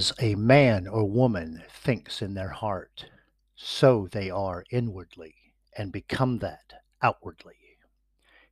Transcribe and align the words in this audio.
As 0.00 0.14
a 0.18 0.34
man 0.34 0.88
or 0.88 1.04
woman 1.04 1.62
thinks 1.68 2.22
in 2.22 2.32
their 2.32 2.48
heart, 2.48 3.10
so 3.54 4.08
they 4.10 4.30
are 4.30 4.64
inwardly, 4.70 5.34
and 5.76 5.92
become 5.92 6.38
that 6.38 6.72
outwardly. 7.02 7.76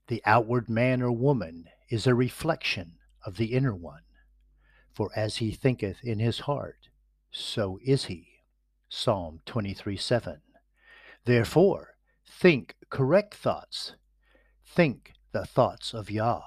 The 0.08 0.20
outward 0.26 0.68
man 0.68 1.00
or 1.00 1.10
woman 1.10 1.70
is 1.88 2.06
a 2.06 2.14
reflection 2.14 2.98
of 3.24 3.38
the 3.38 3.54
inner 3.54 3.74
one. 3.74 4.02
For 4.92 5.10
as 5.16 5.38
he 5.38 5.50
thinketh 5.52 6.04
in 6.04 6.18
his 6.18 6.40
heart, 6.40 6.90
so 7.30 7.78
is 7.82 8.04
he. 8.04 8.42
Psalm 8.90 9.40
23 9.46 9.96
7. 9.96 10.42
Therefore, 11.24 11.96
think 12.26 12.76
correct 12.90 13.34
thoughts. 13.34 13.94
Think 14.66 15.14
the 15.32 15.46
thoughts 15.46 15.94
of 15.94 16.10
Yah. 16.10 16.42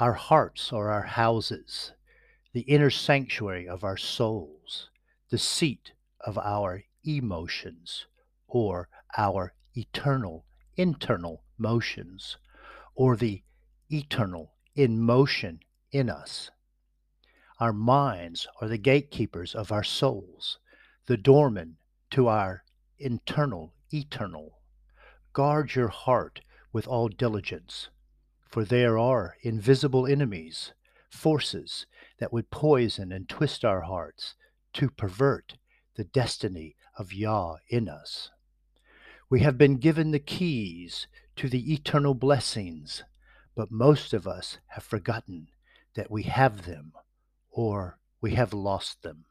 Our 0.00 0.14
hearts 0.14 0.72
are 0.72 0.90
our 0.90 1.02
houses 1.02 1.92
the 2.56 2.62
inner 2.62 2.88
sanctuary 2.88 3.68
of 3.68 3.84
our 3.84 3.98
souls, 3.98 4.88
the 5.28 5.36
seat 5.36 5.92
of 6.22 6.38
our 6.38 6.82
emotions, 7.04 8.06
or 8.48 8.88
our 9.18 9.52
eternal 9.74 10.46
internal 10.74 11.42
motions, 11.58 12.38
or 12.94 13.14
the 13.14 13.42
eternal 13.90 14.54
in 14.74 14.98
motion 14.98 15.60
in 15.92 16.08
us. 16.08 16.50
Our 17.60 17.74
minds 17.74 18.46
are 18.62 18.68
the 18.68 18.78
gatekeepers 18.78 19.54
of 19.54 19.70
our 19.70 19.84
souls, 19.84 20.58
the 21.04 21.18
doorman 21.18 21.76
to 22.12 22.28
our 22.28 22.64
internal 22.98 23.74
eternal. 23.92 24.60
Guard 25.34 25.74
your 25.74 25.88
heart 25.88 26.40
with 26.72 26.88
all 26.88 27.08
diligence, 27.08 27.90
for 28.48 28.64
there 28.64 28.96
are 28.96 29.36
invisible 29.42 30.06
enemies, 30.06 30.72
forces 31.10 31.84
that 32.18 32.32
would 32.32 32.50
poison 32.50 33.12
and 33.12 33.28
twist 33.28 33.64
our 33.64 33.82
hearts 33.82 34.34
to 34.74 34.90
pervert 34.90 35.56
the 35.96 36.04
destiny 36.04 36.76
of 36.98 37.12
Yah 37.12 37.56
in 37.68 37.88
us. 37.88 38.30
We 39.28 39.40
have 39.40 39.58
been 39.58 39.76
given 39.76 40.10
the 40.10 40.18
keys 40.18 41.06
to 41.36 41.48
the 41.48 41.72
eternal 41.72 42.14
blessings, 42.14 43.02
but 43.54 43.70
most 43.70 44.12
of 44.12 44.26
us 44.26 44.58
have 44.68 44.84
forgotten 44.84 45.48
that 45.94 46.10
we 46.10 46.24
have 46.24 46.64
them 46.66 46.92
or 47.50 47.98
we 48.20 48.32
have 48.32 48.52
lost 48.52 49.02
them. 49.02 49.24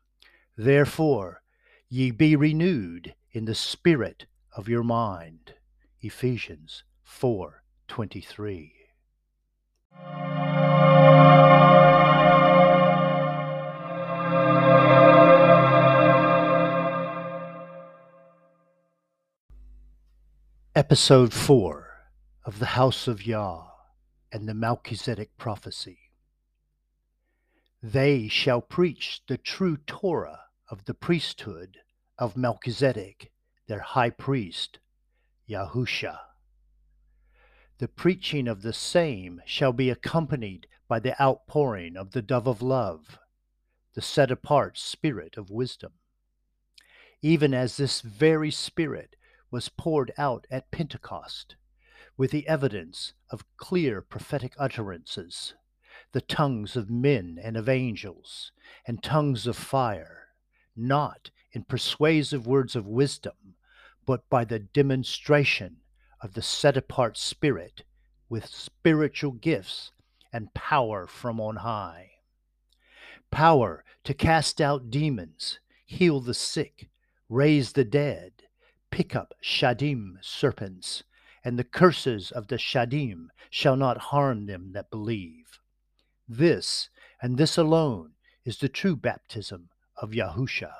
Therefore, 0.57 1.41
ye 1.89 2.11
be 2.11 2.35
renewed 2.35 3.15
in 3.31 3.45
the 3.45 3.55
spirit 3.55 4.25
of 4.55 4.67
your 4.67 4.83
mind. 4.83 5.53
Ephesians 6.01 6.83
4:23. 7.03 8.74
Episode 20.77 21.31
4 21.31 21.87
of 22.43 22.59
the 22.59 22.65
House 22.65 23.07
of 23.07 23.25
Yah 23.25 23.67
and 24.29 24.45
the 24.45 24.53
Melchizedek 24.53 25.29
Prophecy. 25.37 26.11
They 27.81 28.27
shall 28.27 28.59
preach 28.59 29.21
the 29.25 29.37
true 29.37 29.77
Torah 29.87 30.41
of 30.69 30.83
the 30.83 30.93
priesthood 30.93 31.77
of 32.19 32.35
Melchizedek, 32.35 33.31
their 33.67 33.79
high 33.79 34.09
priest, 34.09 34.79
Yahusha. 35.49 36.19
The 37.77 37.87
preaching 37.87 38.49
of 38.49 38.61
the 38.61 38.73
same 38.73 39.41
shall 39.45 39.71
be 39.71 39.89
accompanied 39.89 40.67
by 40.89 40.99
the 40.99 41.15
outpouring 41.23 41.95
of 41.95 42.11
the 42.11 42.21
dove 42.21 42.47
of 42.47 42.61
love, 42.61 43.17
the 43.93 44.01
set 44.01 44.29
apart 44.29 44.77
spirit 44.77 45.37
of 45.37 45.49
wisdom. 45.49 45.93
Even 47.21 47.53
as 47.53 47.77
this 47.77 48.01
very 48.01 48.51
spirit 48.51 49.15
was 49.55 49.69
poured 49.69 50.11
out 50.17 50.45
at 50.51 50.69
Pentecost, 50.69 51.55
with 52.17 52.31
the 52.31 52.45
evidence 52.45 53.13
of 53.29 53.45
clear 53.55 54.01
prophetic 54.01 54.53
utterances, 54.57 55.53
the 56.11 56.19
tongues 56.19 56.75
of 56.75 56.89
men 56.89 57.39
and 57.41 57.55
of 57.55 57.69
angels, 57.69 58.51
and 58.85 59.01
tongues 59.01 59.47
of 59.47 59.55
fire, 59.55 60.27
not 60.75 61.31
in 61.53 61.63
persuasive 61.63 62.45
words 62.45 62.75
of 62.75 62.85
wisdom, 62.85 63.55
but 64.05 64.29
by 64.29 64.43
the 64.43 64.59
demonstration 64.59 65.77
of 66.19 66.33
the 66.33 66.41
set 66.41 66.75
apart 66.75 67.17
Spirit 67.17 67.85
with 68.27 68.47
spiritual 68.47 69.31
gifts 69.31 69.93
and 70.33 70.53
power 70.53 71.07
from 71.07 71.39
on 71.39 71.55
high. 71.55 72.11
Power 73.31 73.85
to 74.03 74.13
cast 74.13 74.59
out 74.59 74.91
demons, 74.91 75.61
heal 75.85 76.19
the 76.19 76.33
sick, 76.33 76.89
raise 77.29 77.71
the 77.71 77.85
dead, 77.85 78.34
pick 78.95 79.13
up 79.13 79.33
Shadim 79.43 80.15
serpents, 80.21 81.03
and 81.43 81.59
the 81.59 81.65
curses 81.65 82.31
of 82.31 82.47
the 82.47 82.55
Shadim 82.55 83.27
shall 83.49 83.75
not 83.75 83.97
harm 83.97 84.45
them 84.45 84.71
that 84.71 84.89
believe. 84.89 85.59
This, 86.29 86.87
and 87.21 87.37
this 87.37 87.57
alone, 87.57 88.11
is 88.45 88.59
the 88.59 88.69
true 88.69 88.95
baptism 88.95 89.67
of 89.97 90.11
Yahusha, 90.11 90.71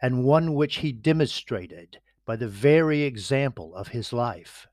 and 0.00 0.22
one 0.22 0.54
which 0.54 0.76
he 0.76 0.92
demonstrated 0.92 1.98
by 2.24 2.36
the 2.36 2.46
very 2.46 3.02
example 3.02 3.74
of 3.74 3.88
his 3.88 4.12
life, 4.12 4.68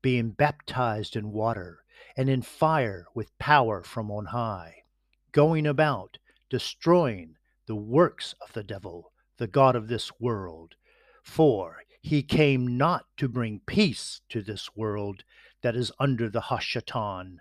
being 0.00 0.30
baptized 0.30 1.16
in 1.16 1.32
water 1.32 1.84
and 2.16 2.30
in 2.30 2.40
fire 2.40 3.08
with 3.14 3.38
power 3.38 3.82
from 3.82 4.10
on 4.10 4.24
high, 4.24 4.84
going 5.32 5.66
about 5.66 6.16
destroying 6.48 7.36
the 7.66 7.76
works 7.76 8.34
of 8.40 8.54
the 8.54 8.64
devil, 8.64 9.12
the 9.36 9.46
God 9.46 9.76
of 9.76 9.88
this 9.88 10.18
world. 10.18 10.76
For 11.22 11.82
he 12.00 12.22
came 12.22 12.78
not 12.78 13.06
to 13.16 13.28
bring 13.28 13.60
peace 13.66 14.20
to 14.28 14.42
this 14.42 14.74
world 14.76 15.24
that 15.62 15.74
is 15.74 15.92
under 15.98 16.28
the 16.28 16.42
Hashatan, 16.42 17.38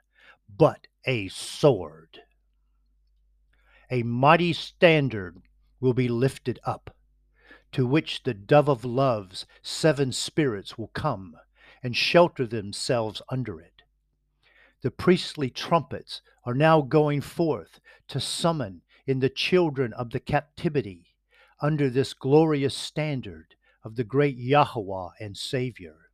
but 0.50 0.88
a 1.06 1.28
sword. 1.28 2.22
A 3.90 4.04
mighty 4.04 4.54
standard 4.54 5.42
will 5.80 5.94
be 5.94 6.08
lifted 6.08 6.60
up, 6.64 6.96
to 7.72 7.86
which 7.86 8.24
the 8.24 8.34
dove 8.34 8.68
of 8.68 8.84
love's 8.84 9.46
seven 9.62 10.12
spirits 10.12 10.78
will 10.78 10.88
come 10.90 11.38
and 11.84 11.96
shelter 11.96 12.48
themselves 12.48 13.22
under 13.30 13.62
it. 13.62 13.84
The 14.82 14.92
priestly 14.92 15.50
trumpets 15.50 16.22
are 16.44 16.54
now 16.54 16.82
going 16.82 17.22
forth 17.22 17.80
to 18.08 18.20
summon 18.20 18.82
in 19.06 19.20
the 19.20 19.30
children 19.30 19.94
of 19.94 20.10
the 20.10 20.20
captivity 20.20 21.16
under 21.62 21.90
this 21.90 22.14
glorious 22.14 22.76
standard 22.76 23.56
of 23.84 23.96
the 23.96 24.04
great 24.04 24.38
Yahweh 24.38 25.10
and 25.20 25.38
Savior. 25.38 26.10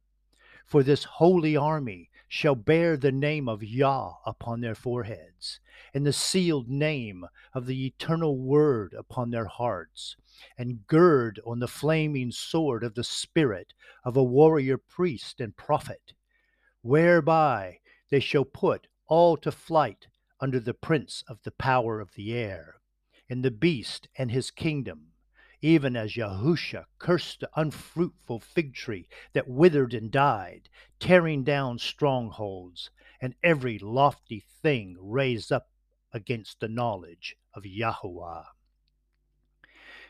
For 0.65 0.83
this 0.83 1.03
holy 1.03 1.55
army 1.55 2.09
shall 2.27 2.55
bear 2.55 2.97
the 2.97 3.11
name 3.11 3.47
of 3.47 3.63
Yah 3.63 4.13
upon 4.25 4.61
their 4.61 4.75
foreheads, 4.75 5.59
and 5.93 6.05
the 6.05 6.13
sealed 6.13 6.69
name 6.69 7.25
of 7.53 7.65
the 7.65 7.85
eternal 7.85 8.37
Word 8.37 8.93
upon 8.93 9.29
their 9.29 9.45
hearts, 9.45 10.15
and 10.57 10.87
gird 10.87 11.39
on 11.45 11.59
the 11.59 11.67
flaming 11.67 12.31
sword 12.31 12.83
of 12.83 12.95
the 12.95 13.03
Spirit 13.03 13.73
of 14.03 14.17
a 14.17 14.23
warrior 14.23 14.77
priest 14.77 15.39
and 15.39 15.55
prophet, 15.55 16.13
whereby 16.81 17.79
they 18.09 18.19
shall 18.19 18.45
put 18.45 18.87
all 19.07 19.37
to 19.37 19.51
flight 19.51 20.07
under 20.39 20.59
the 20.59 20.73
prince 20.73 21.23
of 21.27 21.41
the 21.43 21.51
power 21.51 21.99
of 21.99 22.13
the 22.15 22.33
air, 22.33 22.81
and 23.29 23.43
the 23.43 23.51
beast 23.51 24.07
and 24.17 24.31
his 24.31 24.51
kingdom 24.51 25.12
even 25.63 25.95
as 25.95 26.17
Yahusha 26.17 26.83
cursed 26.99 27.39
the 27.39 27.49
unfruitful 27.55 28.37
fig 28.41 28.73
tree 28.73 29.07
that 29.31 29.47
withered 29.47 29.93
and 29.93 30.11
died, 30.11 30.67
tearing 30.99 31.41
down 31.41 31.79
strongholds 31.79 32.91
and 33.21 33.33
every 33.41 33.79
lofty 33.79 34.43
thing 34.61 34.97
raised 34.99 35.53
up 35.53 35.69
against 36.11 36.59
the 36.59 36.67
knowledge 36.67 37.37
of 37.53 37.65
Yahweh. 37.65 38.43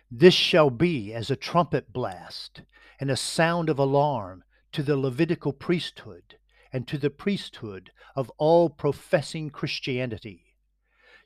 This 0.09 0.33
shall 0.33 0.71
be 0.71 1.13
as 1.13 1.29
a 1.29 1.35
trumpet 1.35 1.93
blast 1.93 2.63
and 2.99 3.11
a 3.11 3.15
sound 3.15 3.69
of 3.69 3.77
alarm 3.77 4.43
to 4.71 4.81
the 4.81 4.97
Levitical 4.97 5.53
priesthood 5.53 6.39
and 6.71 6.87
to 6.87 6.97
the 6.97 7.11
priesthood 7.11 7.91
of 8.15 8.31
all 8.39 8.71
professing 8.71 9.51
Christianity 9.51 10.42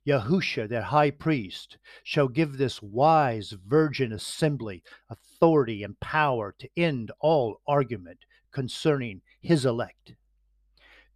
Yahusha, 0.08 0.70
their 0.70 0.84
high 0.84 1.12
priest, 1.12 1.78
shall 2.02 2.30
give 2.30 2.58
this 2.58 2.82
wise 2.82 3.52
virgin 3.66 4.14
assembly 4.14 4.82
authority 5.10 5.84
and 5.84 6.00
power 6.00 6.56
to 6.58 6.70
end 6.78 7.12
all 7.20 7.60
argument 7.68 8.20
concerning 8.52 9.22
his 9.42 9.66
elect. 9.66 10.16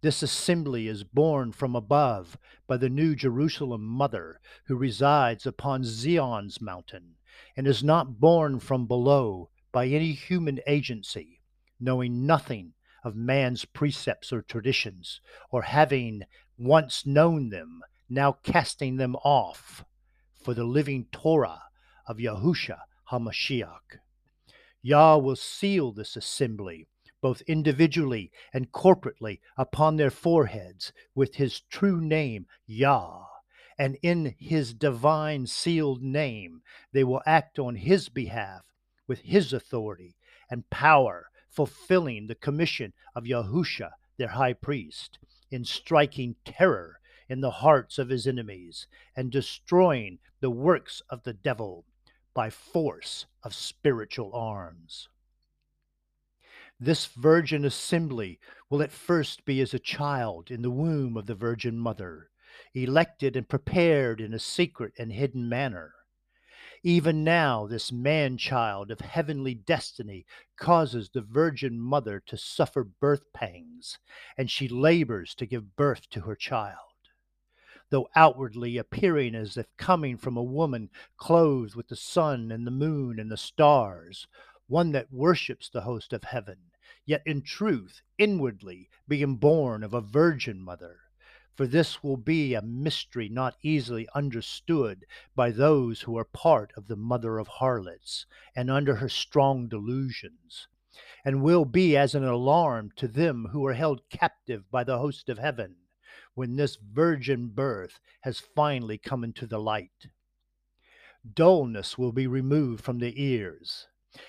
This 0.02 0.22
assembly 0.22 0.88
is 0.88 1.04
born 1.04 1.52
from 1.52 1.74
above 1.74 2.36
by 2.66 2.76
the 2.76 2.90
New 2.90 3.16
Jerusalem 3.16 3.82
Mother 3.82 4.38
who 4.66 4.76
resides 4.76 5.46
upon 5.46 5.84
Zion's 5.84 6.60
mountain, 6.60 7.14
and 7.56 7.66
is 7.66 7.82
not 7.82 8.20
born 8.20 8.60
from 8.60 8.86
below 8.86 9.48
by 9.72 9.86
any 9.86 10.12
human 10.12 10.60
agency, 10.66 11.40
knowing 11.80 12.26
nothing 12.26 12.74
of 13.04 13.16
man's 13.16 13.64
precepts 13.64 14.32
or 14.32 14.42
traditions, 14.42 15.20
or 15.50 15.62
having 15.62 16.24
once 16.58 17.06
known 17.06 17.48
them, 17.48 17.80
now 18.12 18.36
casting 18.42 18.96
them 18.96 19.16
off 19.24 19.84
for 20.44 20.54
the 20.54 20.64
living 20.64 21.06
Torah 21.12 21.62
of 22.06 22.18
Yahusha 22.18 22.78
HaMashiach. 23.10 24.00
Yah 24.82 25.16
will 25.16 25.36
seal 25.36 25.92
this 25.92 26.16
assembly, 26.16 26.86
both 27.20 27.40
individually 27.42 28.30
and 28.52 28.70
corporately, 28.72 29.40
upon 29.56 29.96
their 29.96 30.10
foreheads 30.10 30.92
with 31.14 31.36
his 31.36 31.60
true 31.70 32.00
name, 32.00 32.46
Yah. 32.66 33.24
And 33.78 33.96
in 34.02 34.34
his 34.38 34.74
divine 34.74 35.46
sealed 35.46 36.02
name, 36.02 36.62
they 36.92 37.04
will 37.04 37.22
act 37.24 37.58
on 37.58 37.76
his 37.76 38.08
behalf 38.08 38.62
with 39.06 39.20
his 39.20 39.52
authority 39.52 40.16
and 40.50 40.68
power, 40.68 41.30
fulfilling 41.48 42.26
the 42.26 42.34
commission 42.34 42.92
of 43.14 43.24
Yahusha, 43.24 43.92
their 44.18 44.28
high 44.28 44.52
priest, 44.52 45.18
in 45.50 45.64
striking 45.64 46.36
terror 46.44 46.98
in 47.28 47.40
the 47.40 47.50
hearts 47.50 47.98
of 47.98 48.08
his 48.08 48.26
enemies 48.26 48.86
and 49.16 49.30
destroying 49.30 50.18
the 50.40 50.50
works 50.50 51.02
of 51.08 51.22
the 51.22 51.32
devil 51.32 51.84
by 52.34 52.50
force 52.50 53.26
of 53.42 53.54
spiritual 53.54 54.34
arms. 54.34 55.08
This 56.80 57.06
virgin 57.06 57.64
assembly 57.64 58.40
will 58.68 58.82
at 58.82 58.90
first 58.90 59.44
be 59.44 59.60
as 59.60 59.72
a 59.72 59.78
child 59.78 60.50
in 60.50 60.62
the 60.62 60.70
womb 60.70 61.16
of 61.16 61.26
the 61.26 61.34
Virgin 61.34 61.78
Mother, 61.78 62.30
elected 62.74 63.36
and 63.36 63.48
prepared 63.48 64.20
in 64.20 64.34
a 64.34 64.38
secret 64.38 64.92
and 64.98 65.12
hidden 65.12 65.48
manner. 65.48 65.94
Even 66.82 67.22
now, 67.22 67.66
this 67.66 67.92
man 67.92 68.36
child 68.36 68.90
of 68.90 69.00
heavenly 69.00 69.54
destiny 69.54 70.26
causes 70.56 71.10
the 71.10 71.20
Virgin 71.20 71.78
Mother 71.78 72.18
to 72.26 72.36
suffer 72.36 72.82
birth 72.82 73.32
pangs, 73.32 73.98
and 74.36 74.50
she 74.50 74.66
labors 74.66 75.34
to 75.36 75.46
give 75.46 75.76
birth 75.76 76.10
to 76.10 76.22
her 76.22 76.34
child 76.34 76.91
though 77.92 78.08
outwardly 78.16 78.78
appearing 78.78 79.34
as 79.34 79.58
if 79.58 79.66
coming 79.76 80.16
from 80.16 80.34
a 80.34 80.42
woman 80.42 80.88
clothed 81.18 81.74
with 81.74 81.88
the 81.88 81.94
sun 81.94 82.50
and 82.50 82.66
the 82.66 82.70
moon 82.70 83.20
and 83.20 83.30
the 83.30 83.36
stars, 83.36 84.26
one 84.66 84.92
that 84.92 85.12
worships 85.12 85.68
the 85.68 85.82
host 85.82 86.14
of 86.14 86.24
heaven, 86.24 86.56
yet 87.04 87.22
in 87.26 87.42
truth, 87.42 88.00
inwardly, 88.16 88.88
being 89.06 89.36
born 89.36 89.82
of 89.82 89.92
a 89.92 90.00
virgin 90.00 90.58
mother. 90.58 91.00
For 91.54 91.66
this 91.66 92.02
will 92.02 92.16
be 92.16 92.54
a 92.54 92.62
mystery 92.62 93.28
not 93.28 93.58
easily 93.60 94.08
understood 94.14 95.04
by 95.34 95.50
those 95.50 96.00
who 96.00 96.16
are 96.16 96.24
part 96.24 96.72
of 96.78 96.86
the 96.86 96.96
mother 96.96 97.36
of 97.36 97.46
harlots 97.46 98.24
and 98.56 98.70
under 98.70 98.94
her 98.96 99.08
strong 99.10 99.68
delusions 99.68 100.66
and 101.26 101.42
will 101.42 101.66
be 101.66 101.94
as 101.94 102.14
an 102.14 102.24
alarm 102.24 102.90
to 102.96 103.06
them 103.06 103.48
who 103.52 103.66
are 103.66 103.74
held 103.74 104.08
captive 104.08 104.70
by 104.70 104.82
the 104.82 104.98
host 104.98 105.28
of 105.28 105.38
heaven 105.38 105.76
when 106.34 106.56
this 106.56 106.76
virgin 106.76 107.48
birth 107.48 108.00
has 108.22 108.38
finally 108.38 108.98
come 108.98 109.22
into 109.22 109.46
the 109.46 109.58
light. 109.58 110.08
Dullness 111.34 111.96
will 111.96 112.12
be 112.12 112.26
removed 112.26 112.82
from 112.82 112.98
their 112.98 113.12
ears, 113.14 113.86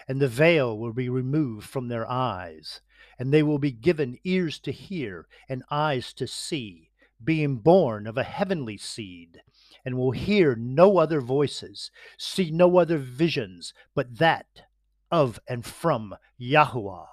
and 0.08 0.22
the 0.22 0.28
veil 0.28 0.78
will 0.78 0.94
be 0.94 1.10
removed 1.10 1.68
from 1.68 1.88
their 1.88 2.10
eyes, 2.10 2.82
and 3.18 3.34
they 3.34 3.42
will 3.42 3.58
be 3.58 3.72
given 3.72 4.18
ears 4.24 4.60
to 4.60 4.72
hear 4.72 5.28
and 5.50 5.64
eyes 5.72 6.14
to 6.14 6.28
see, 6.28 6.92
being 7.24 7.58
born 7.58 8.06
of 8.06 8.18
a 8.18 8.24
heavenly 8.24 8.78
seed, 8.78 9.42
and 9.86 9.98
will 9.98 10.12
hear 10.12 10.56
no 10.56 10.98
other 10.98 11.22
voices, 11.22 11.90
see 12.18 12.52
no 12.52 12.78
other 12.78 12.98
visions 12.98 13.74
but 13.96 14.18
that 14.20 14.64
of 15.10 15.40
and 15.48 15.66
from 15.66 16.16
Yahuah, 16.40 17.08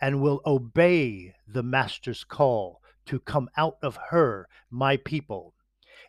and 0.00 0.20
will 0.20 0.40
obey 0.44 1.32
the 1.46 1.62
Master's 1.62 2.24
call 2.24 2.81
to 3.06 3.20
come 3.20 3.48
out 3.56 3.76
of 3.82 3.98
her, 4.10 4.48
my 4.70 4.96
people. 4.96 5.54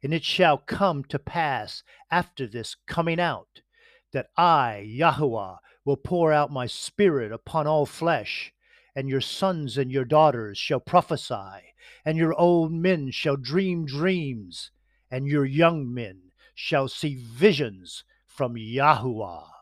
And 0.02 0.14
it 0.14 0.24
shall 0.24 0.58
come 0.58 1.04
to 1.06 1.20
pass 1.20 1.84
after 2.12 2.48
this 2.48 2.76
coming 2.88 3.20
out 3.20 3.62
that 4.12 4.28
I, 4.38 4.88
Yahuah, 4.88 5.58
will 5.86 5.98
pour 5.98 6.32
out 6.32 6.52
my 6.52 6.66
spirit 6.68 7.32
upon 7.32 7.68
all 7.68 7.86
flesh, 7.86 8.54
and 8.96 9.10
your 9.10 9.22
sons 9.22 9.78
and 9.78 9.92
your 9.92 10.06
daughters 10.06 10.58
shall 10.58 10.80
prophesy, 10.80 11.74
and 12.06 12.18
your 12.18 12.34
old 12.40 12.72
men 12.72 13.12
shall 13.12 13.36
dream 13.36 13.86
dreams, 13.86 14.72
and 15.10 15.28
your 15.28 15.46
young 15.46 15.94
men 15.94 16.32
shall 16.54 16.88
see 16.88 17.16
visions 17.16 18.04
from 18.28 18.56
Yahuah. 18.56 19.53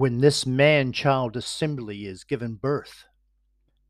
When 0.00 0.22
this 0.22 0.46
man 0.46 0.92
child 0.92 1.36
assembly 1.36 2.06
is 2.06 2.24
given 2.24 2.54
birth, 2.54 3.04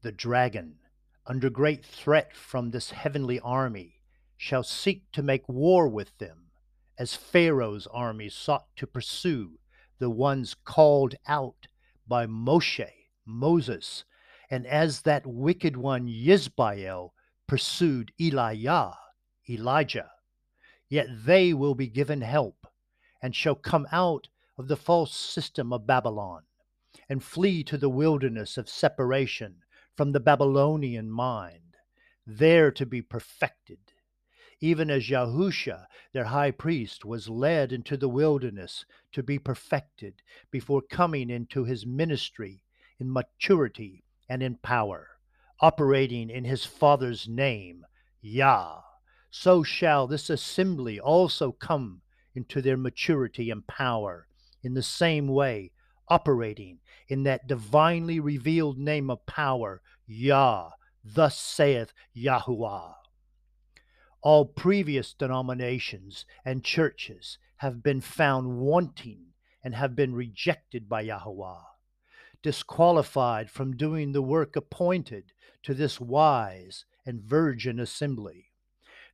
the 0.03 0.11
dragon, 0.11 0.81
under 1.25 1.49
great 1.49 1.85
threat 1.85 2.35
from 2.35 2.73
this 2.73 2.91
heavenly 2.91 3.39
army, 3.39 4.01
shall 4.37 4.65
seek 4.65 5.05
to 5.13 5.23
make 5.23 5.49
war 5.49 5.87
with 5.87 6.19
them, 6.19 6.51
as 6.99 7.15
Pharaoh's 7.15 7.87
army 7.87 8.29
sought 8.29 8.67
to 8.75 8.89
pursue 8.89 9.61
the 10.01 10.11
ones 10.11 10.57
called 10.65 11.15
out 11.29 11.69
by 12.09 12.27
Moshe, 12.27 12.91
Moses, 13.25 14.03
and 14.51 14.67
as 14.67 15.03
that 15.03 15.25
wicked 15.25 15.77
one 15.77 16.09
Yisbael 16.09 17.11
pursued 17.47 18.11
Elijah, 18.21 18.99
Elijah. 19.49 20.11
Yet 20.89 21.07
they 21.25 21.55
will 21.55 21.77
be 21.77 21.87
given 21.87 22.23
help, 22.23 22.67
and 23.23 23.33
shall 23.33 23.55
come 23.55 23.87
out 23.93 24.27
of 24.61 24.69
the 24.69 24.77
false 24.77 25.17
system 25.17 25.73
of 25.73 25.87
Babylon 25.87 26.43
and 27.09 27.25
flee 27.25 27.65
to 27.65 27.79
the 27.79 27.89
wilderness 27.89 28.59
of 28.59 28.69
separation 28.69 29.57
from 29.97 30.13
the 30.13 30.21
Babylonian 30.21 31.11
mind, 31.11 31.77
there 32.27 32.71
to 32.73 32.85
be 32.85 33.01
perfected, 33.01 33.79
even 34.61 34.91
as 34.91 35.09
Yahusha, 35.09 35.87
their 36.13 36.25
high 36.25 36.51
priest, 36.51 37.07
was 37.07 37.31
led 37.31 37.73
into 37.73 37.97
the 37.97 38.11
wilderness 38.11 38.85
to 39.13 39.23
be 39.23 39.39
perfected 39.39 40.21
before 40.51 40.83
coming 40.83 41.31
into 41.31 41.65
his 41.65 41.87
ministry 41.87 42.63
in 42.99 43.11
maturity 43.11 44.05
and 44.29 44.43
in 44.43 44.57
power, 44.57 45.09
operating 45.61 46.29
in 46.29 46.45
his 46.45 46.67
Father's 46.67 47.27
name, 47.27 47.87
Yah. 48.21 48.83
So 49.31 49.63
shall 49.63 50.07
this 50.07 50.29
assembly 50.29 51.01
also 51.01 51.51
come 51.51 52.03
into 52.35 52.61
their 52.61 52.77
maturity 52.77 53.49
and 53.49 53.67
power 53.67 54.27
in 54.63 54.75
the 54.75 54.83
same 54.83 55.29
way, 55.29 55.73
operating 56.09 56.79
in 57.09 57.23
that 57.23 57.47
divinely 57.47 58.21
revealed 58.21 58.79
name 58.79 59.11
of 59.11 59.25
power, 59.27 59.81
Yah, 60.07 60.71
thus 61.05 61.39
saith 61.39 61.93
Yahuah. 62.17 62.95
All 64.23 64.45
previous 64.45 65.15
denominations 65.15 66.27
and 66.45 66.65
churches 66.65 67.39
have 67.57 67.83
been 67.83 68.01
found 68.01 68.59
wanting 68.59 69.27
and 69.63 69.75
have 69.75 69.97
been 69.97 70.15
rejected 70.15 70.89
by 70.89 71.05
Yahuah, 71.05 71.65
disqualified 72.43 73.51
from 73.51 73.77
doing 73.77 74.13
the 74.13 74.23
work 74.23 74.57
appointed 74.57 75.33
to 75.63 75.75
this 75.75 76.01
wise 76.01 76.85
and 77.07 77.23
virgin 77.23 77.79
assembly. 77.81 78.50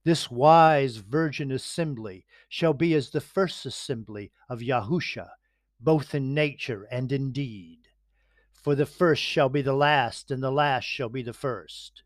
This 0.06 0.30
wise 0.30 0.98
virgin 0.98 1.50
assembly 1.50 2.26
shall 2.48 2.72
be 2.72 2.94
as 2.94 3.10
the 3.10 3.20
first 3.20 3.66
assembly 3.66 4.30
of 4.48 4.60
Yahusha, 4.60 5.30
both 5.80 6.14
in 6.14 6.32
nature 6.32 6.86
and 6.92 7.10
in 7.10 7.32
deed. 7.32 7.88
For 8.52 8.76
the 8.76 8.86
first 8.86 9.20
shall 9.20 9.48
be 9.48 9.62
the 9.62 9.74
last, 9.74 10.30
and 10.30 10.40
the 10.40 10.52
last 10.52 10.84
shall 10.84 11.08
be 11.08 11.22
the 11.22 11.32
first. 11.32 12.04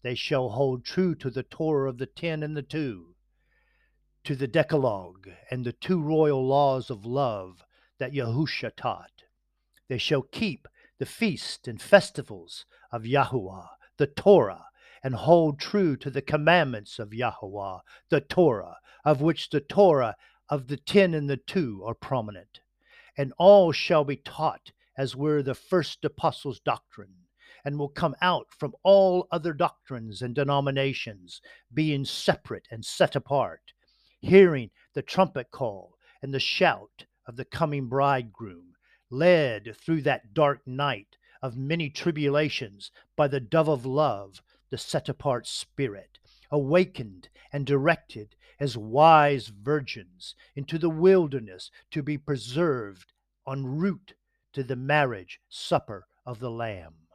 They 0.00 0.14
shall 0.14 0.48
hold 0.48 0.82
true 0.82 1.14
to 1.16 1.28
the 1.28 1.42
Torah 1.42 1.90
of 1.90 1.98
the 1.98 2.06
ten 2.06 2.42
and 2.42 2.56
the 2.56 2.62
two, 2.62 3.16
to 4.24 4.34
the 4.34 4.48
Decalogue 4.48 5.28
and 5.50 5.62
the 5.62 5.74
two 5.74 6.00
royal 6.00 6.42
laws 6.42 6.88
of 6.88 7.04
love 7.04 7.66
that 7.98 8.14
Yahusha 8.14 8.74
taught. 8.76 9.24
They 9.88 9.98
shall 9.98 10.22
keep 10.22 10.66
the 10.98 11.04
feast 11.04 11.68
and 11.68 11.82
festivals 11.82 12.64
of 12.90 13.02
Yahuah, 13.02 13.68
the 13.98 14.06
Torah, 14.06 14.65
and 15.06 15.14
hold 15.14 15.60
true 15.60 15.96
to 15.96 16.10
the 16.10 16.20
commandments 16.20 16.98
of 16.98 17.14
Yahweh, 17.14 17.78
the 18.08 18.20
Torah, 18.22 18.76
of 19.04 19.20
which 19.20 19.48
the 19.50 19.60
Torah 19.60 20.16
of 20.48 20.66
the 20.66 20.76
ten 20.76 21.14
and 21.14 21.30
the 21.30 21.36
two 21.36 21.84
are 21.86 21.94
prominent. 21.94 22.58
And 23.16 23.32
all 23.38 23.70
shall 23.70 24.02
be 24.02 24.16
taught 24.16 24.72
as 24.98 25.14
were 25.14 25.44
the 25.44 25.54
first 25.54 26.04
apostles' 26.04 26.58
doctrine, 26.58 27.14
and 27.64 27.78
will 27.78 27.88
come 27.88 28.16
out 28.20 28.48
from 28.50 28.74
all 28.82 29.28
other 29.30 29.52
doctrines 29.52 30.22
and 30.22 30.34
denominations, 30.34 31.40
being 31.72 32.04
separate 32.04 32.66
and 32.72 32.84
set 32.84 33.14
apart, 33.14 33.62
hearing 34.18 34.72
the 34.92 35.02
trumpet 35.02 35.52
call 35.52 35.96
and 36.20 36.34
the 36.34 36.40
shout 36.40 37.06
of 37.28 37.36
the 37.36 37.44
coming 37.44 37.86
bridegroom, 37.86 38.74
led 39.08 39.76
through 39.76 40.02
that 40.02 40.34
dark 40.34 40.66
night 40.66 41.16
of 41.42 41.56
many 41.56 41.90
tribulations 41.90 42.90
by 43.14 43.28
the 43.28 43.38
dove 43.38 43.68
of 43.68 43.86
love 43.86 44.42
the 44.70 44.78
set 44.78 45.08
apart 45.08 45.46
spirit, 45.46 46.18
awakened 46.50 47.28
and 47.52 47.66
directed 47.66 48.34
as 48.58 48.76
wise 48.76 49.48
virgins 49.48 50.34
into 50.54 50.78
the 50.78 50.90
wilderness 50.90 51.70
to 51.90 52.02
be 52.02 52.18
preserved 52.18 53.12
en 53.48 53.64
route 53.66 54.14
to 54.52 54.62
the 54.62 54.76
marriage 54.76 55.40
supper 55.48 56.06
of 56.24 56.38
the 56.38 56.50
Lamb. 56.50 57.05